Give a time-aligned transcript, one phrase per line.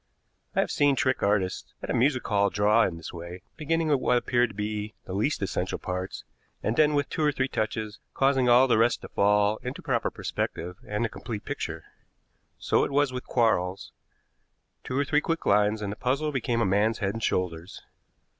[0.55, 3.99] I have seen trick artists at a music hall draw in this way, beginning with
[3.99, 6.23] what appeared to be the least essential parts,
[6.63, 10.09] and then, with two or three touches, causing all the rest to fall into proper
[10.09, 11.83] perspective and a complete picture.
[12.57, 13.91] So it was with Quarles.
[14.83, 17.83] Two or three quick lines, and the puzzle became a man's head and shoulders.